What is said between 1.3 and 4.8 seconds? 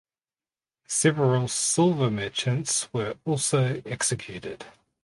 silver merchants were also executed.